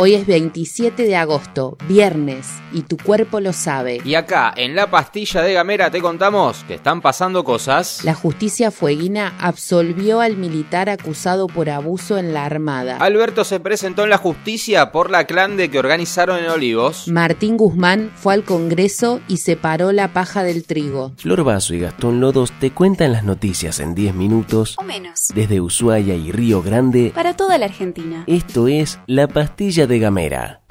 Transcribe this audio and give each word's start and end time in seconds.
Hoy 0.00 0.14
es 0.14 0.28
27 0.28 1.02
de 1.02 1.16
agosto, 1.16 1.76
viernes, 1.88 2.46
y 2.72 2.82
tu 2.82 2.96
cuerpo 2.96 3.40
lo 3.40 3.52
sabe. 3.52 4.00
Y 4.04 4.14
acá, 4.14 4.54
en 4.56 4.76
la 4.76 4.88
pastilla 4.88 5.42
de 5.42 5.54
Gamera, 5.54 5.90
te 5.90 6.00
contamos 6.00 6.62
que 6.68 6.74
están 6.74 7.00
pasando 7.00 7.42
cosas. 7.42 8.04
La 8.04 8.14
justicia 8.14 8.70
fueguina 8.70 9.34
absolvió 9.40 10.20
al 10.20 10.36
militar 10.36 10.88
acusado 10.88 11.48
por 11.48 11.68
abuso 11.68 12.16
en 12.16 12.32
la 12.32 12.44
Armada. 12.44 12.98
Alberto 12.98 13.42
se 13.42 13.58
presentó 13.58 14.04
en 14.04 14.10
la 14.10 14.18
justicia 14.18 14.92
por 14.92 15.10
la 15.10 15.24
clande 15.24 15.68
que 15.68 15.80
organizaron 15.80 16.38
en 16.38 16.48
Olivos. 16.48 17.08
Martín 17.08 17.56
Guzmán 17.56 18.12
fue 18.14 18.34
al 18.34 18.44
Congreso 18.44 19.18
y 19.26 19.38
separó 19.38 19.90
la 19.90 20.12
paja 20.12 20.44
del 20.44 20.62
trigo. 20.62 21.10
Flor 21.16 21.42
Vaso 21.42 21.74
y 21.74 21.80
Gastón 21.80 22.20
Lodos 22.20 22.52
te 22.60 22.70
cuentan 22.70 23.10
las 23.10 23.24
noticias 23.24 23.80
en 23.80 23.96
10 23.96 24.14
minutos. 24.14 24.76
O 24.78 24.84
menos. 24.84 25.32
Desde 25.34 25.60
Ushuaia 25.60 26.14
y 26.14 26.30
Río 26.30 26.62
Grande. 26.62 27.10
Para 27.12 27.34
toda 27.34 27.58
la 27.58 27.64
Argentina. 27.64 28.22
Esto 28.28 28.68
es 28.68 29.00
La 29.08 29.26
Pastilla 29.26 29.87
de 29.88 29.98
Gamera. 29.98 30.67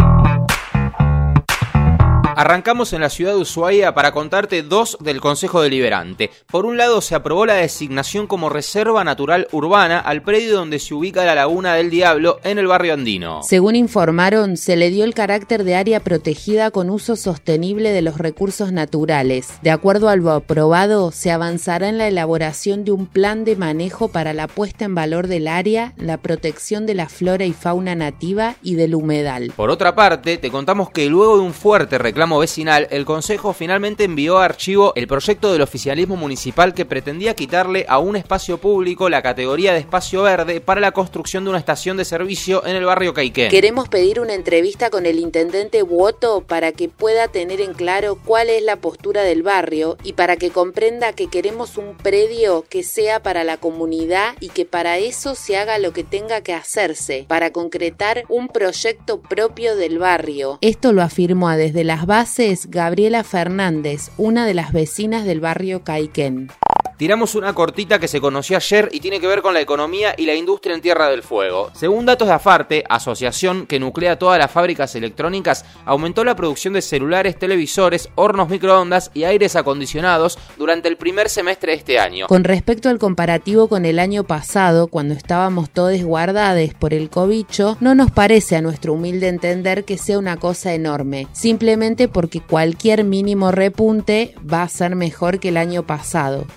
Arrancamos 2.38 2.94
en 2.94 3.02
la 3.02 3.10
ciudad 3.10 3.34
de 3.34 3.40
Ushuaia 3.40 3.96
para 3.96 4.12
contarte 4.12 4.62
dos 4.62 4.96
del 5.02 5.20
Consejo 5.20 5.60
Deliberante. 5.60 6.30
Por 6.46 6.68
un 6.68 6.78
lado, 6.78 7.02
se 7.02 7.16
aprobó 7.16 7.48
la 7.48 7.56
designación 7.56 8.28
como 8.28 8.50
Reserva 8.50 9.04
Natural 9.04 9.48
Urbana 9.52 9.98
al 9.98 10.22
predio 10.22 10.56
donde 10.56 10.78
se 10.78 10.94
ubica 10.94 11.26
la 11.26 11.34
Laguna 11.34 11.74
del 11.74 11.90
Diablo 11.90 12.40
en 12.44 12.60
el 12.60 12.68
barrio 12.68 12.94
andino. 12.94 13.42
Según 13.42 13.76
informaron, 13.76 14.56
se 14.56 14.76
le 14.76 14.92
dio 14.92 15.04
el 15.04 15.16
carácter 15.16 15.64
de 15.64 15.74
área 15.74 16.00
protegida 16.02 16.70
con 16.70 16.92
uso 16.92 17.16
sostenible 17.16 17.90
de 17.90 18.04
los 18.04 18.20
recursos 18.20 18.72
naturales. 18.72 19.54
De 19.64 19.72
acuerdo 19.72 20.08
al 20.08 20.28
aprobado, 20.30 21.12
se 21.12 21.32
avanzará 21.32 21.90
en 21.90 21.98
la 21.98 22.08
elaboración 22.08 22.86
de 22.86 22.92
un 22.92 23.08
plan 23.08 23.46
de 23.46 23.56
manejo 23.56 24.10
para 24.10 24.34
la 24.34 24.48
puesta 24.48 24.86
en 24.86 24.94
valor 24.94 25.26
del 25.26 25.48
área, 25.48 25.96
la 25.98 26.18
protección 26.18 26.86
de 26.86 26.94
la 26.94 27.10
flora 27.10 27.46
y 27.46 27.54
fauna 27.54 27.96
nativa 27.96 28.58
y 28.62 28.76
del 28.76 28.94
humedal. 28.94 29.54
Por 29.56 29.72
otra 29.72 29.96
parte, 29.96 30.38
te 30.38 30.52
contamos 30.52 30.92
que 30.92 31.10
luego 31.10 31.38
de 31.38 31.42
un 31.42 31.56
fuerte 31.56 31.98
reclamo 31.98 32.27
vecinal, 32.36 32.88
el 32.92 33.06
Consejo 33.06 33.54
finalmente 33.54 34.04
envió 34.04 34.38
a 34.40 34.46
archivo 34.46 34.94
el 34.96 35.08
proyecto 35.08 35.52
del 35.52 35.62
oficialismo 35.62 36.16
municipal 36.16 36.74
que 36.74 36.86
pretendía 36.86 37.36
quitarle 37.36 37.86
a 37.88 38.00
un 38.00 38.16
espacio 38.16 38.58
público 38.58 39.10
la 39.10 39.22
categoría 39.22 39.74
de 39.74 39.80
espacio 39.80 40.24
verde 40.24 40.62
para 40.62 40.82
la 40.82 40.92
construcción 40.92 41.44
de 41.44 41.52
una 41.52 41.60
estación 41.60 41.98
de 41.98 42.06
servicio 42.06 42.66
en 42.66 42.76
el 42.76 42.86
barrio 42.86 43.14
Caiquén. 43.14 43.50
Queremos 43.50 43.88
pedir 43.90 44.20
una 44.20 44.34
entrevista 44.34 44.90
con 44.90 45.06
el 45.06 45.20
intendente 45.20 45.84
Buoto 45.84 46.42
para 46.42 46.72
que 46.72 46.90
pueda 46.90 47.28
tener 47.28 47.62
en 47.62 47.74
claro 47.74 48.18
cuál 48.26 48.50
es 48.50 48.64
la 48.64 48.78
postura 48.78 49.24
del 49.24 49.44
barrio 49.44 49.98
y 50.04 50.14
para 50.14 50.38
que 50.38 50.50
comprenda 50.50 51.14
que 51.14 51.28
queremos 51.28 51.78
un 51.78 51.96
predio 51.96 52.66
que 52.70 52.84
sea 52.84 53.22
para 53.22 53.44
la 53.44 53.58
comunidad 53.58 54.36
y 54.40 54.50
que 54.50 54.66
para 54.66 54.98
eso 54.98 55.36
se 55.36 55.58
haga 55.58 55.78
lo 55.78 55.94
que 55.94 56.04
tenga 56.04 56.42
que 56.42 56.54
hacerse, 56.54 57.26
para 57.28 57.52
concretar 57.52 58.24
un 58.30 58.48
proyecto 58.48 59.22
propio 59.22 59.76
del 59.76 60.00
barrio. 60.00 60.58
Esto 60.62 60.94
lo 60.94 61.02
afirmó 61.02 61.48
desde 61.52 61.84
las 61.84 62.06
bases 62.18 62.66
es 62.66 62.72
Gabriela 62.72 63.24
Fernández, 63.24 64.10
una 64.18 64.48
de 64.48 64.56
las 64.56 64.72
vecinas 64.72 65.24
del 65.24 65.40
barrio 65.40 65.84
Caiquén. 65.84 66.50
Tiramos 66.98 67.36
una 67.36 67.54
cortita 67.54 68.00
que 68.00 68.08
se 68.08 68.20
conoció 68.20 68.58
ayer 68.58 68.90
y 68.92 69.00
tiene 69.02 69.20
que 69.20 69.28
ver 69.28 69.44
con 69.44 69.54
la 69.54 69.62
economía 69.62 70.16
y 70.18 70.26
la 70.26 70.34
industria 70.34 70.74
en 70.74 70.82
Tierra 70.82 71.10
del 71.10 71.22
Fuego. 71.22 71.70
Según 71.76 72.08
datos 72.08 72.28
de 72.28 72.34
Afarte, 72.34 72.84
asociación 72.90 73.68
que 73.68 73.80
nuclea 73.80 74.18
todas 74.18 74.40
las 74.40 74.50
fábricas 74.50 74.96
electrónicas, 74.96 75.64
aumentó 75.86 76.24
la 76.24 76.36
producción 76.36 76.74
de 76.74 76.82
celulares, 76.82 77.38
televisores, 77.38 78.10
hornos 78.16 78.50
microondas 78.50 79.12
y 79.14 79.26
aires 79.26 79.56
acondicionados 79.56 80.40
durante 80.58 80.88
el 80.88 80.98
primer 80.98 81.30
semestre 81.30 81.74
de 81.74 81.78
este 81.78 82.00
año. 82.00 82.26
Con 82.26 82.44
respecto 82.44 82.90
al 82.90 82.98
comparativo 82.98 83.68
con 83.68 83.86
el 83.86 84.00
año 84.00 84.24
pasado, 84.24 84.88
cuando 84.88 85.14
estábamos 85.14 85.70
todos 85.70 86.02
guardados 86.02 86.74
por 86.74 86.96
el 86.96 87.12
cobicho, 87.12 87.78
no 87.80 87.94
nos 87.94 88.10
parece 88.10 88.56
a 88.56 88.62
nuestro 88.64 88.94
humilde 88.94 89.28
entender 89.28 89.86
que 89.86 90.00
sea 90.00 90.18
una 90.18 90.38
cosa 90.38 90.74
enorme, 90.74 91.28
simplemente 91.32 92.08
porque 92.08 92.42
cualquier 92.42 93.04
mínimo 93.04 93.52
repunte 93.52 94.34
va 94.52 94.64
a 94.64 94.70
ser 94.70 94.96
mejor 94.96 95.40
que 95.40 95.50
el 95.50 95.58
año 95.58 95.86
pasado. 95.86 96.48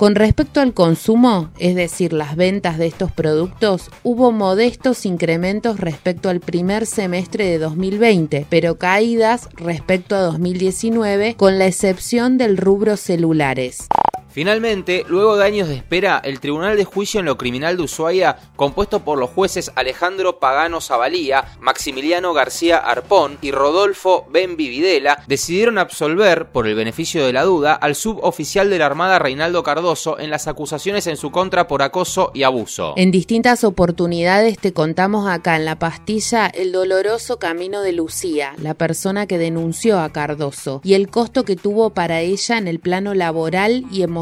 Al 0.61 0.75
consumo, 0.75 1.51
es 1.59 1.75
decir, 1.75 2.13
las 2.13 2.37
ventas 2.37 2.79
de 2.79 2.87
estos 2.87 3.13
productos, 3.13 3.91
hubo 4.03 4.33
modestos 4.33 5.07
incrementos 5.07 5.79
respecto 5.79 6.29
al 6.29 6.41
primer 6.41 6.87
semestre 6.87 7.45
de 7.45 7.59
2020, 7.59 8.47
pero 8.49 8.79
caídas 8.79 9.49
respecto 9.55 10.17
a 10.17 10.21
2019, 10.21 11.35
con 11.37 11.59
la 11.59 11.67
excepción 11.67 12.39
del 12.39 12.57
rubro 12.57 12.97
celulares. 12.97 13.87
Finalmente, 14.33 15.05
luego 15.09 15.37
de 15.37 15.45
años 15.45 15.69
de 15.69 15.75
espera, 15.75 16.21
el 16.23 16.39
Tribunal 16.39 16.77
de 16.77 16.85
Juicio 16.85 17.19
en 17.19 17.27
lo 17.27 17.37
Criminal 17.37 17.77
de 17.77 17.83
Ushuaia, 17.83 18.37
compuesto 18.55 19.01
por 19.01 19.19
los 19.19 19.31
jueces 19.31 19.73
Alejandro 19.75 20.39
Pagano 20.39 20.81
Zabalía, 20.81 21.57
Maximiliano 21.61 22.33
García 22.33 22.77
Arpón 22.77 23.39
y 23.43 23.51
Rodolfo 23.51 24.27
Benvi 24.31 24.69
Videla, 24.69 25.25
decidieron 25.27 25.79
absolver, 25.79 26.47
por 26.47 26.69
el 26.69 26.77
beneficio 26.77 27.27
de 27.27 27.33
la 27.33 27.43
duda, 27.43 27.75
al 27.75 27.97
suboficial 27.97 28.71
de 28.71 28.79
la 28.79 28.87
Armada 28.87 29.19
Reinaldo 29.19 29.65
Cardoso 29.65 30.21
en 30.21 30.31
las 30.31 30.47
acusaciones 30.47 31.09
en 31.09 31.17
su 31.17 31.33
contra 31.33 31.67
por 31.67 31.83
acoso 31.83 32.31
y 32.33 32.45
abuso. 32.45 32.95
En 32.97 33.11
distintas 33.11 33.65
oportunidades 33.65 34.59
te 34.59 34.73
contamos 34.73 35.29
acá 35.29 35.57
en 35.57 35.65
la 35.65 35.81
pastilla 35.81 36.47
el 36.47 36.71
doloroso 36.71 37.41
camino 37.41 37.83
de 37.83 37.93
Lucía, 37.93 38.55
la 38.59 38.75
persona 38.75 39.27
que 39.27 39.39
denunció 39.39 39.99
a 39.99 40.11
Cardoso, 40.11 40.81
y 40.85 40.95
el 40.95 41.09
costo 41.09 41.45
que 41.45 41.57
tuvo 41.57 41.91
para 41.91 42.21
ella 42.21 42.59
en 42.59 42.69
el 42.69 42.79
plano 42.79 43.15
laboral 43.15 43.85
y 43.91 44.03
emocional 44.03 44.20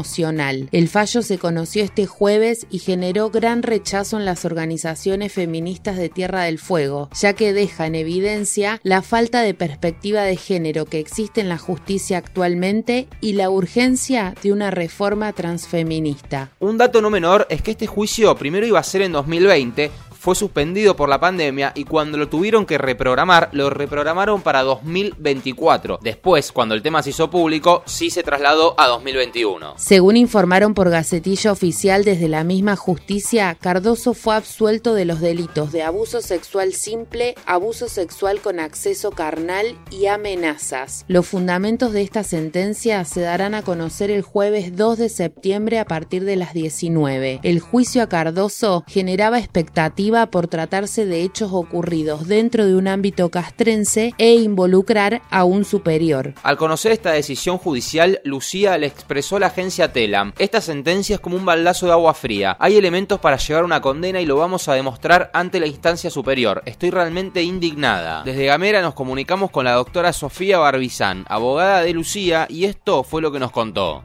el 0.71 0.87
fallo 0.87 1.21
se 1.21 1.37
conoció 1.37 1.83
este 1.83 2.05
jueves 2.05 2.67
y 2.69 2.79
generó 2.79 3.29
gran 3.29 3.63
rechazo 3.63 4.17
en 4.17 4.25
las 4.25 4.45
organizaciones 4.45 5.33
feministas 5.33 5.97
de 5.97 6.09
Tierra 6.09 6.43
del 6.43 6.57
Fuego, 6.57 7.09
ya 7.19 7.33
que 7.33 7.53
deja 7.53 7.85
en 7.85 7.95
evidencia 7.95 8.79
la 8.83 9.01
falta 9.01 9.41
de 9.41 9.53
perspectiva 9.53 10.23
de 10.23 10.37
género 10.37 10.85
que 10.85 10.99
existe 10.99 11.41
en 11.41 11.49
la 11.49 11.57
justicia 11.57 12.17
actualmente 12.17 13.07
y 13.19 13.33
la 13.33 13.49
urgencia 13.49 14.35
de 14.41 14.53
una 14.53 14.71
reforma 14.71 15.33
transfeminista. 15.33 16.51
Un 16.59 16.77
dato 16.77 17.01
no 17.01 17.09
menor 17.09 17.45
es 17.49 17.61
que 17.61 17.71
este 17.71 17.87
juicio 17.87 18.35
primero 18.35 18.65
iba 18.65 18.79
a 18.79 18.83
ser 18.83 19.01
en 19.01 19.11
2020, 19.11 19.91
fue 20.19 20.35
suspendido 20.35 20.97
por 20.97 21.07
la 21.07 21.21
pandemia 21.21 21.71
y 21.75 21.85
cuando 21.85 22.17
lo 22.17 22.27
tuvieron 22.27 22.65
que 22.65 22.77
reprogramar, 22.77 23.49
lo 23.53 23.69
reprogramaron 23.69 24.41
para 24.41 24.63
2024. 24.63 25.99
Después, 26.03 26.51
cuando 26.51 26.75
el 26.75 26.81
tema 26.81 27.01
se 27.01 27.11
hizo 27.11 27.29
público, 27.29 27.83
sí 27.85 28.09
se 28.09 28.21
trasladó 28.21 28.75
a 28.77 28.87
2021. 28.87 29.75
Según 29.77 30.17
informaron 30.17 30.73
por 30.73 30.89
Gacetilla 30.89 31.53
Oficial 31.53 32.03
desde 32.03 32.27
la 32.27 32.43
misma 32.43 32.75
justicia, 32.75 33.55
Cardoso 33.61 34.13
fue 34.13 34.35
absuelto 34.35 34.93
de 34.93 35.05
los 35.05 35.21
delitos 35.21 35.71
de 35.71 35.83
abuso 35.83 36.21
sexual 36.21 36.73
simple, 36.73 37.35
abuso 37.45 37.87
sexual 37.87 38.41
con 38.41 38.59
acceso 38.59 39.11
carnal 39.11 39.77
y 39.89 40.07
amenazas. 40.07 41.05
Los 41.07 41.27
fundamentos 41.27 41.93
de 41.93 42.01
esta 42.01 42.23
sentencia 42.23 43.05
se 43.05 43.21
darán 43.21 43.55
a 43.55 43.61
conocer 43.61 44.11
el 44.11 44.21
jueves 44.21 44.75
2 44.75 44.97
de 44.97 45.07
septiembre 45.09 45.79
a 45.79 45.85
partir 45.85 46.25
de 46.25 46.35
las 46.35 46.53
19. 46.53 47.39
El 47.43 47.61
juicio 47.61 48.03
a 48.03 48.09
Cardoso 48.09 48.83
generaba 48.87 49.39
expectativas 49.39 50.08
por 50.09 50.47
tratarse 50.47 51.05
de 51.05 51.21
hechos 51.21 51.51
ocurridos 51.53 52.27
dentro 52.27 52.65
de 52.65 52.75
un 52.75 52.87
ámbito 52.87 53.29
castrense 53.29 54.13
e 54.17 54.33
involucrar 54.33 55.21
a 55.29 55.43
un 55.43 55.65
superior. 55.65 56.33
Al 56.41 56.57
conocer 56.57 56.91
esta 56.91 57.11
decisión 57.11 57.59
judicial, 57.59 58.19
Lucía 58.23 58.77
le 58.77 58.87
expresó 58.87 59.35
a 59.35 59.41
la 59.41 59.47
agencia 59.47 59.93
Telam, 59.93 60.33
esta 60.39 60.61
sentencia 60.61 61.15
es 61.15 61.21
como 61.21 61.37
un 61.37 61.45
baldazo 61.45 61.85
de 61.85 61.91
agua 61.91 62.13
fría, 62.15 62.57
hay 62.59 62.75
elementos 62.75 63.19
para 63.19 63.37
llegar 63.37 63.61
a 63.61 63.65
una 63.65 63.81
condena 63.81 64.19
y 64.19 64.25
lo 64.25 64.35
vamos 64.35 64.67
a 64.67 64.73
demostrar 64.73 65.29
ante 65.33 65.59
la 65.59 65.67
instancia 65.67 66.09
superior, 66.09 66.63
estoy 66.65 66.89
realmente 66.89 67.43
indignada. 67.43 68.23
Desde 68.23 68.45
Gamera 68.45 68.81
nos 68.81 68.95
comunicamos 68.95 69.51
con 69.51 69.65
la 69.65 69.73
doctora 69.73 70.11
Sofía 70.11 70.57
Barbizán, 70.57 71.25
abogada 71.29 71.81
de 71.81 71.93
Lucía, 71.93 72.47
y 72.49 72.65
esto 72.65 73.03
fue 73.03 73.21
lo 73.21 73.31
que 73.31 73.39
nos 73.39 73.51
contó. 73.51 74.03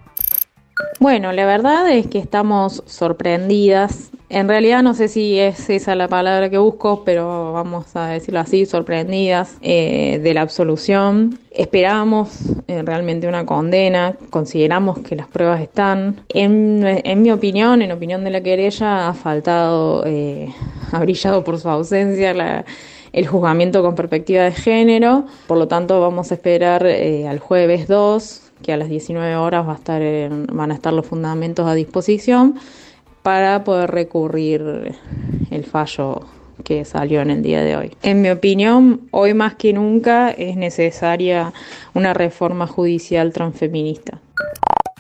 Bueno, 1.01 1.33
la 1.33 1.47
verdad 1.47 1.91
es 1.91 2.07
que 2.07 2.19
estamos 2.19 2.83
sorprendidas. 2.87 4.11
En 4.31 4.49
realidad 4.49 4.83
no 4.83 4.95
sé 4.95 5.09
si 5.09 5.39
es 5.39 5.69
esa 5.69 5.95
la 5.95 6.09
palabra 6.09 6.49
que 6.49 6.57
busco, 6.57 7.05
pero 7.05 7.53
vamos 7.53 7.95
a 7.95 8.09
decirlo 8.09 8.41
así, 8.41 8.65
sorprendidas 8.65 9.59
eh, 9.61 10.19
de 10.23 10.35
la 10.35 10.41
absolución. 10.41 11.39
Esperábamos 11.51 12.31
eh, 12.67 12.83
realmente 12.83 13.29
una 13.29 13.45
condena, 13.45 14.17
consideramos 14.31 14.99
que 15.01 15.15
las 15.15 15.29
pruebas 15.29 15.61
están. 15.61 16.23
En, 16.31 17.23
mi 17.23 17.31
opinión, 17.31 17.83
en 17.83 17.93
opinión 17.93 18.25
de 18.25 18.31
la 18.31 18.41
querella, 18.41 19.09
ha 19.09 19.15
faltado, 19.15 20.05
eh, 20.07 20.49
ha 20.91 20.99
brillado 21.01 21.45
por 21.45 21.59
su 21.59 21.69
ausencia 21.69 22.65
el 23.13 23.27
juzgamiento 23.27 23.83
con 23.83 23.95
perspectiva 23.95 24.45
de 24.45 24.53
género. 24.53 25.27
Por 25.47 25.59
lo 25.59 25.69
tanto, 25.69 26.01
vamos 26.01 26.33
a 26.33 26.35
esperar 26.35 26.87
al 26.87 27.39
jueves 27.41 27.89
2 27.89 28.41
que 28.63 28.73
a 28.73 28.79
las 28.79 28.89
19 28.89 29.37
horas 29.37 29.69
va 29.69 29.73
a 29.73 29.77
estar 29.77 30.03
van 30.51 30.71
a 30.71 30.75
estar 30.75 30.93
los 30.95 31.07
fundamentos 31.07 31.67
a 31.67 31.75
disposición 31.75 32.55
para 33.25 33.65
poder 33.65 33.91
recurrir 33.91 34.95
el 35.51 35.65
fallo 35.65 36.27
que 36.63 36.85
salió 36.85 37.23
en 37.23 37.31
el 37.31 37.43
día 37.43 37.63
de 37.63 37.75
hoy. 37.75 37.97
En 38.03 38.21
mi 38.21 38.29
opinión, 38.29 39.09
hoy 39.13 39.33
más 39.33 39.55
que 39.55 39.73
nunca 39.73 40.31
es 40.31 40.59
necesaria 40.59 41.55
una 41.95 42.13
reforma 42.13 42.67
judicial 42.67 43.33
transfeminista. 43.33 44.21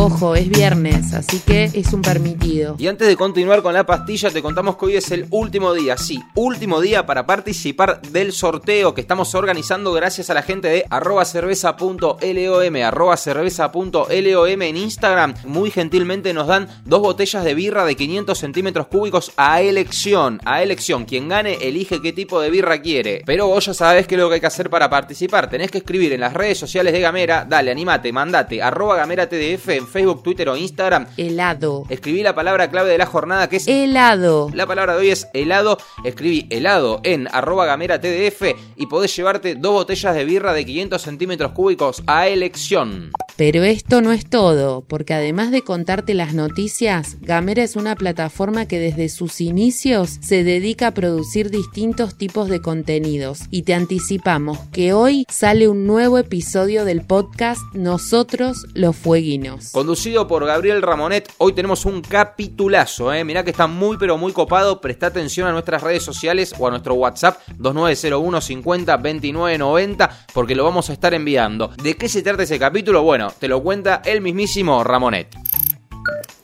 Ojo, 0.02 0.34
es 0.34 0.48
viernes, 0.48 1.12
así 1.12 1.40
que 1.40 1.64
es 1.74 1.92
un 1.92 2.00
permitido. 2.00 2.74
Y 2.78 2.86
antes 2.86 3.06
de 3.06 3.18
continuar 3.18 3.60
con 3.60 3.74
la 3.74 3.84
pastilla, 3.84 4.30
te 4.30 4.40
contamos 4.40 4.78
que 4.78 4.86
hoy 4.86 4.96
es 4.96 5.10
el 5.10 5.26
último 5.28 5.74
día, 5.74 5.98
sí, 5.98 6.18
último 6.34 6.80
día 6.80 7.04
para 7.04 7.26
participar 7.26 8.00
del 8.00 8.32
sorteo 8.32 8.94
que 8.94 9.02
estamos 9.02 9.34
organizando 9.34 9.92
gracias 9.92 10.30
a 10.30 10.34
la 10.34 10.40
gente 10.40 10.68
de 10.68 10.86
arroba 10.88 11.26
cerveza.lom, 11.26 12.76
arroba 12.82 13.18
cerveza.lom 13.18 14.62
en 14.62 14.76
Instagram. 14.78 15.34
Muy 15.44 15.70
gentilmente 15.70 16.32
nos 16.32 16.46
dan 16.46 16.68
dos 16.86 17.02
botellas 17.02 17.44
de 17.44 17.52
birra 17.52 17.84
de 17.84 17.94
500 17.94 18.38
centímetros 18.38 18.86
cúbicos 18.86 19.32
a 19.36 19.60
elección. 19.60 20.40
A 20.46 20.62
elección, 20.62 21.04
quien 21.04 21.28
gane 21.28 21.58
elige 21.60 22.00
qué 22.00 22.14
tipo 22.14 22.40
de 22.40 22.48
birra 22.48 22.80
quiere. 22.80 23.22
Pero 23.26 23.48
vos 23.48 23.66
ya 23.66 23.74
sabés 23.74 24.06
qué 24.06 24.14
es 24.14 24.20
lo 24.22 24.30
que 24.30 24.36
hay 24.36 24.40
que 24.40 24.46
hacer 24.46 24.70
para 24.70 24.88
participar. 24.88 25.50
Tenés 25.50 25.70
que 25.70 25.78
escribir 25.78 26.14
en 26.14 26.20
las 26.20 26.32
redes 26.32 26.56
sociales 26.56 26.94
de 26.94 27.00
Gamera, 27.00 27.44
dale, 27.46 27.70
animate, 27.70 28.10
mandate, 28.14 28.62
arroba 28.62 28.96
Gamera 28.96 29.28
TDF 29.28 29.68
en 29.68 29.89
Facebook, 29.90 30.22
Twitter 30.22 30.48
o 30.48 30.56
Instagram. 30.56 31.06
Helado. 31.16 31.84
Escribí 31.88 32.22
la 32.22 32.34
palabra 32.34 32.70
clave 32.70 32.90
de 32.90 32.98
la 32.98 33.06
jornada 33.06 33.48
que 33.48 33.56
es 33.56 33.68
helado. 33.68 34.50
La 34.54 34.66
palabra 34.66 34.94
de 34.94 35.00
hoy 35.00 35.10
es 35.10 35.28
helado. 35.34 35.78
Escribí 36.04 36.46
helado 36.50 37.00
en 37.02 37.28
arroba 37.32 37.66
gamera 37.66 38.00
TDF 38.00 38.54
y 38.76 38.86
podés 38.86 39.14
llevarte 39.14 39.54
dos 39.54 39.72
botellas 39.72 40.14
de 40.14 40.24
birra 40.24 40.52
de 40.52 40.64
500 40.64 41.02
centímetros 41.02 41.52
cúbicos 41.52 42.02
a 42.06 42.28
elección. 42.28 43.12
Pero 43.40 43.64
esto 43.64 44.02
no 44.02 44.12
es 44.12 44.28
todo, 44.28 44.82
porque 44.82 45.14
además 45.14 45.50
de 45.50 45.62
contarte 45.62 46.12
las 46.12 46.34
noticias, 46.34 47.16
Gamera 47.22 47.62
es 47.62 47.74
una 47.74 47.96
plataforma 47.96 48.68
que 48.68 48.78
desde 48.78 49.08
sus 49.08 49.40
inicios 49.40 50.18
se 50.20 50.44
dedica 50.44 50.88
a 50.88 50.90
producir 50.90 51.48
distintos 51.48 52.18
tipos 52.18 52.50
de 52.50 52.60
contenidos. 52.60 53.44
Y 53.50 53.62
te 53.62 53.72
anticipamos 53.72 54.58
que 54.72 54.92
hoy 54.92 55.24
sale 55.30 55.68
un 55.68 55.86
nuevo 55.86 56.18
episodio 56.18 56.84
del 56.84 57.00
podcast 57.00 57.62
Nosotros 57.72 58.66
los 58.74 58.94
Fueguinos 58.94 59.70
conducido 59.72 60.28
por 60.28 60.44
Gabriel 60.44 60.82
Ramonet. 60.82 61.32
Hoy 61.38 61.54
tenemos 61.54 61.86
un 61.86 62.02
capitulazo, 62.02 63.10
¿eh? 63.10 63.24
mirá 63.24 63.42
que 63.42 63.52
está 63.52 63.66
muy 63.66 63.96
pero 63.96 64.18
muy 64.18 64.32
copado. 64.32 64.82
Presta 64.82 65.06
atención 65.06 65.48
a 65.48 65.52
nuestras 65.52 65.82
redes 65.82 66.02
sociales 66.02 66.54
o 66.58 66.66
a 66.66 66.70
nuestro 66.70 66.92
WhatsApp 66.92 67.40
2901 67.56 68.38
50 68.42 68.96
29 68.98 69.56
90 69.56 70.26
porque 70.34 70.54
lo 70.54 70.64
vamos 70.64 70.90
a 70.90 70.92
estar 70.92 71.14
enviando. 71.14 71.68
¿De 71.82 71.96
qué 71.96 72.06
se 72.06 72.20
trata 72.20 72.42
ese 72.42 72.58
capítulo? 72.58 73.02
Bueno, 73.02 73.29
te 73.38 73.48
lo 73.48 73.62
cuenta 73.62 74.02
el 74.04 74.20
mismísimo 74.20 74.82
Ramonet. 74.84 75.28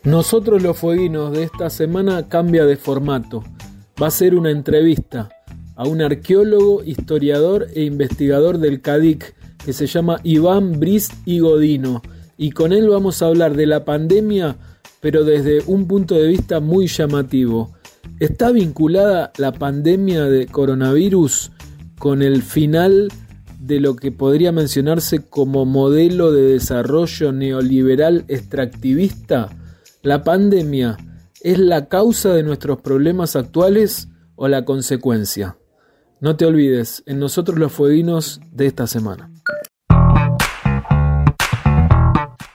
Nosotros 0.04 0.62
los 0.62 0.78
fueguinos 0.78 1.32
de 1.32 1.44
esta 1.44 1.70
semana 1.70 2.28
cambia 2.28 2.64
de 2.64 2.76
formato. 2.76 3.42
Va 4.00 4.08
a 4.08 4.10
ser 4.10 4.34
una 4.34 4.50
entrevista 4.50 5.28
a 5.74 5.84
un 5.84 6.00
arqueólogo, 6.02 6.82
historiador 6.84 7.66
e 7.74 7.82
investigador 7.82 8.58
del 8.58 8.80
CADIC 8.80 9.34
que 9.64 9.72
se 9.72 9.86
llama 9.86 10.20
Iván 10.22 10.78
Brist 10.78 11.12
y 11.24 11.40
Godino 11.40 12.02
y 12.36 12.50
con 12.50 12.72
él 12.72 12.88
vamos 12.88 13.22
a 13.22 13.26
hablar 13.26 13.56
de 13.56 13.66
la 13.66 13.84
pandemia, 13.84 14.56
pero 15.00 15.24
desde 15.24 15.62
un 15.66 15.86
punto 15.86 16.14
de 16.14 16.28
vista 16.28 16.60
muy 16.60 16.86
llamativo. 16.86 17.72
¿Está 18.20 18.50
vinculada 18.50 19.32
la 19.38 19.52
pandemia 19.52 20.24
de 20.24 20.46
coronavirus 20.46 21.52
con 21.98 22.22
el 22.22 22.42
final 22.42 23.08
de 23.58 23.80
lo 23.80 23.96
que 23.96 24.12
podría 24.12 24.52
mencionarse 24.52 25.24
como 25.28 25.64
modelo 25.64 26.32
de 26.32 26.42
desarrollo 26.42 27.32
neoliberal 27.32 28.24
extractivista? 28.28 29.48
¿La 30.02 30.22
pandemia 30.22 30.96
es 31.40 31.58
la 31.58 31.88
causa 31.88 32.32
de 32.32 32.42
nuestros 32.42 32.80
problemas 32.80 33.36
actuales 33.36 34.08
o 34.36 34.48
la 34.48 34.64
consecuencia? 34.64 35.56
No 36.20 36.36
te 36.36 36.46
olvides, 36.46 37.02
en 37.06 37.18
nosotros 37.18 37.58
los 37.58 37.72
fueguinos 37.72 38.40
de 38.52 38.66
esta 38.66 38.86
semana. 38.86 39.30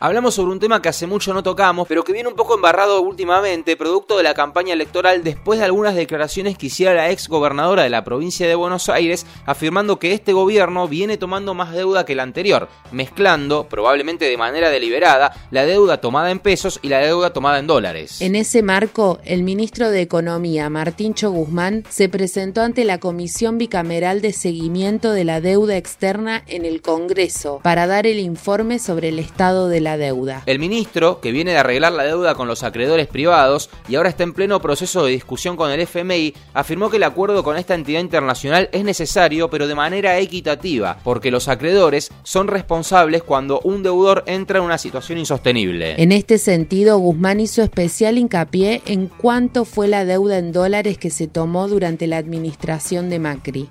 Hablamos 0.03 0.33
sobre 0.33 0.51
un 0.51 0.59
tema 0.59 0.81
que 0.81 0.89
hace 0.89 1.05
mucho 1.05 1.31
no 1.31 1.43
tocamos, 1.43 1.87
pero 1.87 2.03
que 2.03 2.11
viene 2.11 2.27
un 2.27 2.35
poco 2.35 2.55
embarrado 2.55 3.01
últimamente, 3.01 3.77
producto 3.77 4.17
de 4.17 4.23
la 4.23 4.33
campaña 4.33 4.73
electoral 4.73 5.23
después 5.23 5.59
de 5.59 5.65
algunas 5.65 5.93
declaraciones 5.93 6.57
que 6.57 6.65
hiciera 6.65 6.95
la 6.95 7.11
ex 7.11 7.27
gobernadora 7.27 7.83
de 7.83 7.91
la 7.91 8.03
provincia 8.03 8.47
de 8.47 8.55
Buenos 8.55 8.89
Aires, 8.89 9.27
afirmando 9.45 9.99
que 9.99 10.13
este 10.13 10.33
gobierno 10.33 10.87
viene 10.87 11.17
tomando 11.17 11.53
más 11.53 11.71
deuda 11.71 12.03
que 12.03 12.13
el 12.13 12.19
anterior, 12.19 12.67
mezclando, 12.91 13.67
probablemente 13.69 14.25
de 14.25 14.37
manera 14.37 14.71
deliberada, 14.71 15.35
la 15.51 15.67
deuda 15.67 16.01
tomada 16.01 16.31
en 16.31 16.39
pesos 16.39 16.79
y 16.81 16.89
la 16.89 16.97
deuda 16.97 17.31
tomada 17.31 17.59
en 17.59 17.67
dólares. 17.67 18.21
En 18.21 18.35
ese 18.35 18.63
marco, 18.63 19.19
el 19.23 19.43
ministro 19.43 19.91
de 19.91 20.01
Economía, 20.01 20.67
Martín 20.71 21.13
Cho 21.13 21.29
Guzmán, 21.29 21.83
se 21.89 22.09
presentó 22.09 22.61
ante 22.61 22.85
la 22.85 22.99
Comisión 22.99 23.59
Bicameral 23.59 24.21
de 24.21 24.33
Seguimiento 24.33 25.11
de 25.11 25.25
la 25.25 25.41
Deuda 25.41 25.77
Externa 25.77 26.43
en 26.47 26.65
el 26.65 26.81
Congreso 26.81 27.59
para 27.61 27.85
dar 27.85 28.07
el 28.07 28.17
informe 28.17 28.79
sobre 28.79 29.09
el 29.09 29.19
estado 29.19 29.67
de 29.67 29.79
la 29.79 29.90
deuda. 29.97 30.43
El 30.45 30.59
ministro, 30.59 31.19
que 31.21 31.31
viene 31.31 31.51
de 31.51 31.57
arreglar 31.57 31.93
la 31.93 32.03
deuda 32.03 32.35
con 32.35 32.47
los 32.47 32.63
acreedores 32.63 33.07
privados 33.07 33.69
y 33.87 33.95
ahora 33.95 34.09
está 34.09 34.23
en 34.23 34.33
pleno 34.33 34.61
proceso 34.61 35.05
de 35.05 35.11
discusión 35.11 35.55
con 35.55 35.71
el 35.71 35.79
FMI, 35.79 36.33
afirmó 36.53 36.89
que 36.89 36.97
el 36.97 37.03
acuerdo 37.03 37.43
con 37.43 37.57
esta 37.57 37.75
entidad 37.75 37.99
internacional 37.99 38.69
es 38.71 38.83
necesario, 38.83 39.49
pero 39.49 39.67
de 39.67 39.75
manera 39.75 40.19
equitativa, 40.19 40.99
porque 41.03 41.31
los 41.31 41.47
acreedores 41.47 42.11
son 42.23 42.47
responsables 42.47 43.23
cuando 43.23 43.59
un 43.61 43.83
deudor 43.83 44.23
entra 44.27 44.59
en 44.59 44.65
una 44.65 44.77
situación 44.77 45.17
insostenible. 45.17 46.01
En 46.01 46.11
este 46.11 46.37
sentido, 46.37 46.97
Guzmán 46.97 47.39
hizo 47.39 47.61
especial 47.61 48.17
hincapié 48.17 48.81
en 48.85 49.07
cuánto 49.07 49.65
fue 49.65 49.87
la 49.87 50.05
deuda 50.05 50.37
en 50.37 50.51
dólares 50.51 50.97
que 50.97 51.09
se 51.09 51.27
tomó 51.27 51.67
durante 51.67 52.07
la 52.07 52.17
administración 52.17 53.09
de 53.09 53.19
Macri. 53.19 53.69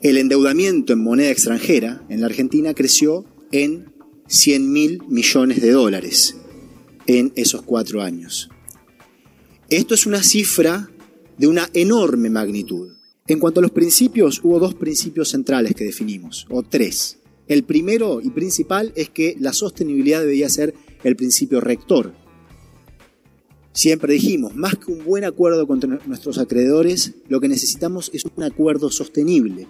El 0.00 0.18
endeudamiento 0.18 0.92
en 0.92 1.02
moneda 1.02 1.30
extranjera 1.30 2.02
en 2.08 2.20
la 2.20 2.26
Argentina 2.26 2.74
creció 2.74 3.24
en 3.50 3.95
100 4.28 4.72
mil 4.72 5.02
millones 5.08 5.60
de 5.60 5.70
dólares 5.70 6.36
en 7.06 7.32
esos 7.36 7.62
cuatro 7.62 8.02
años. 8.02 8.50
Esto 9.68 9.94
es 9.94 10.06
una 10.06 10.22
cifra 10.22 10.90
de 11.38 11.46
una 11.46 11.68
enorme 11.74 12.30
magnitud. 12.30 12.92
En 13.26 13.40
cuanto 13.40 13.60
a 13.60 13.62
los 13.62 13.72
principios, 13.72 14.40
hubo 14.42 14.58
dos 14.58 14.74
principios 14.74 15.30
centrales 15.30 15.74
que 15.74 15.84
definimos, 15.84 16.46
o 16.48 16.62
tres. 16.62 17.18
El 17.48 17.64
primero 17.64 18.20
y 18.20 18.30
principal 18.30 18.92
es 18.96 19.10
que 19.10 19.36
la 19.38 19.52
sostenibilidad 19.52 20.20
debería 20.20 20.48
ser 20.48 20.74
el 21.02 21.16
principio 21.16 21.60
rector. 21.60 22.12
Siempre 23.72 24.14
dijimos, 24.14 24.54
más 24.54 24.76
que 24.76 24.90
un 24.90 25.04
buen 25.04 25.24
acuerdo 25.24 25.66
con 25.66 25.80
nuestros 26.06 26.38
acreedores, 26.38 27.14
lo 27.28 27.40
que 27.40 27.48
necesitamos 27.48 28.10
es 28.14 28.24
un 28.36 28.42
acuerdo 28.42 28.90
sostenible. 28.90 29.66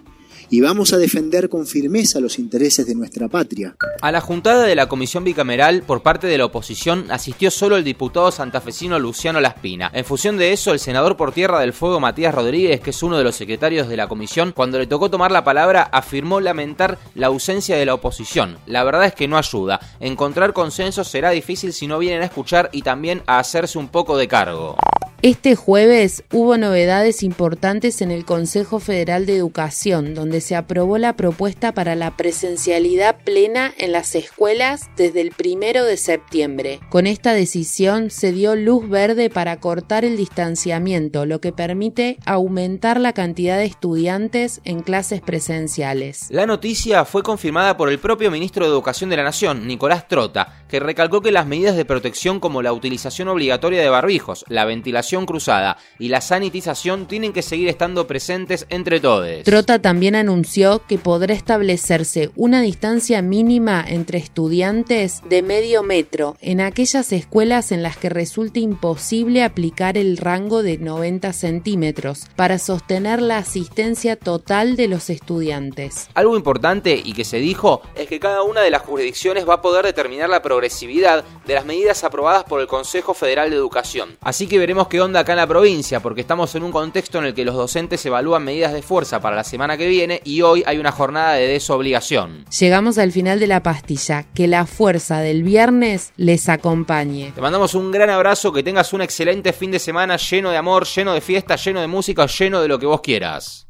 Y 0.49 0.61
vamos 0.61 0.93
a 0.93 0.97
defender 0.97 1.49
con 1.49 1.65
firmeza 1.65 2.19
los 2.19 2.39
intereses 2.39 2.85
de 2.85 2.95
nuestra 2.95 3.27
patria. 3.27 3.75
A 4.01 4.11
la 4.11 4.21
juntada 4.21 4.63
de 4.63 4.75
la 4.75 4.87
comisión 4.87 5.23
bicameral 5.23 5.83
por 5.83 6.01
parte 6.01 6.27
de 6.27 6.37
la 6.37 6.45
oposición 6.45 7.05
asistió 7.09 7.51
solo 7.51 7.77
el 7.77 7.83
diputado 7.83 8.31
santafesino 8.31 8.99
Luciano 8.99 9.39
Laspina. 9.39 9.91
En 9.93 10.05
función 10.05 10.37
de 10.37 10.53
eso, 10.53 10.73
el 10.73 10.79
senador 10.79 11.17
por 11.17 11.31
Tierra 11.31 11.59
del 11.59 11.73
Fuego 11.73 11.99
Matías 11.99 12.33
Rodríguez, 12.33 12.79
que 12.81 12.91
es 12.91 13.03
uno 13.03 13.17
de 13.17 13.23
los 13.23 13.35
secretarios 13.35 13.87
de 13.87 13.97
la 13.97 14.07
comisión, 14.07 14.53
cuando 14.55 14.79
le 14.79 14.87
tocó 14.87 15.09
tomar 15.09 15.31
la 15.31 15.43
palabra 15.43 15.83
afirmó 15.83 16.39
lamentar 16.39 16.97
la 17.15 17.27
ausencia 17.27 17.75
de 17.75 17.85
la 17.85 17.93
oposición. 17.93 18.57
La 18.65 18.83
verdad 18.83 19.05
es 19.05 19.15
que 19.15 19.27
no 19.27 19.37
ayuda. 19.37 19.79
Encontrar 19.99 20.53
consenso 20.53 21.03
será 21.03 21.31
difícil 21.31 21.73
si 21.73 21.87
no 21.87 21.99
vienen 21.99 22.21
a 22.21 22.25
escuchar 22.25 22.69
y 22.71 22.81
también 22.81 23.21
a 23.27 23.39
hacerse 23.39 23.77
un 23.77 23.89
poco 23.89 24.17
de 24.17 24.27
cargo. 24.27 24.77
Este 25.23 25.55
jueves 25.55 26.23
hubo 26.31 26.59
novedades 26.59 27.23
importantes 27.23 28.03
en 28.03 28.11
el 28.11 28.23
Consejo 28.23 28.79
Federal 28.79 29.25
de 29.25 29.35
Educación, 29.35 30.13
donde 30.13 30.41
se 30.41 30.55
aprobó 30.55 30.99
la 30.99 31.15
propuesta 31.15 31.71
para 31.71 31.95
la 31.95 32.15
presencialidad 32.15 33.17
plena 33.23 33.73
en 33.79 33.93
las 33.93 34.13
escuelas 34.13 34.91
desde 34.95 35.21
el 35.21 35.31
primero 35.31 35.85
de 35.85 35.97
septiembre. 35.97 36.81
Con 36.89 37.07
esta 37.07 37.33
decisión 37.33 38.11
se 38.11 38.31
dio 38.31 38.55
luz 38.55 38.87
verde 38.87 39.31
para 39.31 39.59
cortar 39.59 40.05
el 40.05 40.17
distanciamiento, 40.17 41.25
lo 41.25 41.41
que 41.41 41.51
permite 41.51 42.17
aumentar 42.27 42.99
la 42.99 43.13
cantidad 43.13 43.57
de 43.57 43.65
estudiantes 43.65 44.61
en 44.65 44.83
clases 44.83 45.21
presenciales. 45.21 46.27
La 46.29 46.45
noticia 46.45 47.05
fue 47.05 47.23
confirmada 47.23 47.75
por 47.75 47.89
el 47.89 47.97
propio 47.97 48.29
ministro 48.29 48.65
de 48.65 48.71
Educación 48.71 49.09
de 49.09 49.17
la 49.17 49.23
Nación, 49.23 49.65
Nicolás 49.65 50.07
Trota, 50.07 50.61
que 50.69 50.79
recalcó 50.79 51.21
que 51.21 51.31
las 51.31 51.47
medidas 51.47 51.75
de 51.75 51.85
protección 51.85 52.39
como 52.39 52.61
la 52.61 52.71
utilización 52.71 53.29
obligatoria 53.29 53.81
de 53.81 53.89
barbijos, 53.89 54.45
la 54.47 54.65
ventilación 54.65 55.06
cruzada 55.25 55.77
y 55.99 56.09
la 56.09 56.21
sanitización 56.21 57.07
tienen 57.07 57.33
que 57.33 57.41
seguir 57.41 57.69
estando 57.69 58.07
presentes 58.07 58.65
entre 58.69 58.99
todos. 58.99 59.43
Trota 59.43 59.79
también 59.79 60.15
anunció 60.15 60.85
que 60.87 60.97
podrá 60.97 61.33
establecerse 61.33 62.29
una 62.35 62.61
distancia 62.61 63.21
mínima 63.21 63.83
entre 63.87 64.17
estudiantes 64.17 65.21
de 65.29 65.41
medio 65.41 65.83
metro 65.83 66.35
en 66.41 66.61
aquellas 66.61 67.11
escuelas 67.13 67.71
en 67.71 67.83
las 67.83 67.97
que 67.97 68.09
resulte 68.09 68.59
imposible 68.59 69.43
aplicar 69.43 69.97
el 69.97 70.17
rango 70.17 70.61
de 70.61 70.77
90 70.77 71.33
centímetros 71.33 72.25
para 72.35 72.59
sostener 72.59 73.21
la 73.21 73.37
asistencia 73.37 74.15
total 74.17 74.75
de 74.75 74.87
los 74.87 75.09
estudiantes. 75.09 76.09
Algo 76.13 76.35
importante 76.35 77.01
y 77.03 77.13
que 77.13 77.23
se 77.23 77.37
dijo 77.37 77.81
es 77.95 78.07
que 78.07 78.19
cada 78.19 78.43
una 78.43 78.61
de 78.61 78.69
las 78.69 78.81
jurisdicciones 78.81 79.47
va 79.47 79.55
a 79.55 79.61
poder 79.61 79.85
determinar 79.85 80.29
la 80.29 80.41
progresividad 80.41 81.23
de 81.45 81.53
las 81.53 81.65
medidas 81.65 82.03
aprobadas 82.03 82.43
por 82.43 82.61
el 82.61 82.67
Consejo 82.67 83.13
Federal 83.13 83.49
de 83.49 83.55
Educación. 83.55 84.17
Así 84.21 84.47
que 84.47 84.59
veremos 84.59 84.87
qué 84.97 85.01
onda 85.01 85.19
acá 85.19 85.33
en 85.33 85.37
la 85.37 85.45
provincia, 85.45 85.99
porque 85.99 86.21
estamos 86.21 86.55
en 86.55 86.63
un 86.63 86.71
contexto 86.71 87.19
en 87.19 87.25
el 87.25 87.35
que 87.35 87.45
los 87.45 87.53
docentes 87.53 88.03
evalúan 88.07 88.43
medidas 88.43 88.73
de 88.73 88.81
fuerza 88.81 89.21
para 89.21 89.35
la 89.35 89.43
semana 89.43 89.77
que 89.77 89.87
viene 89.87 90.21
y 90.23 90.41
hoy 90.41 90.63
hay 90.65 90.79
una 90.79 90.91
jornada 90.91 91.33
de 91.33 91.45
desobligación. 91.45 92.45
Llegamos 92.45 92.97
al 92.97 93.11
final 93.11 93.39
de 93.39 93.45
la 93.45 93.61
pastilla, 93.61 94.25
que 94.33 94.47
la 94.47 94.65
fuerza 94.65 95.19
del 95.19 95.43
viernes 95.43 96.13
les 96.17 96.49
acompañe. 96.49 97.31
Te 97.35 97.41
mandamos 97.41 97.75
un 97.75 97.91
gran 97.91 98.09
abrazo, 98.09 98.51
que 98.51 98.63
tengas 98.63 98.91
un 98.91 99.03
excelente 99.03 99.53
fin 99.53 99.69
de 99.69 99.77
semana 99.77 100.17
lleno 100.17 100.49
de 100.49 100.57
amor, 100.57 100.87
lleno 100.87 101.13
de 101.13 101.21
fiesta, 101.21 101.57
lleno 101.57 101.79
de 101.79 101.85
música, 101.85 102.25
lleno 102.25 102.59
de 102.59 102.67
lo 102.67 102.79
que 102.79 102.87
vos 102.87 103.01
quieras. 103.01 103.67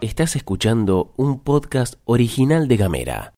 Estás 0.00 0.36
escuchando 0.36 1.12
un 1.16 1.40
podcast 1.40 1.94
original 2.04 2.68
de 2.68 2.76
Gamera. 2.76 3.34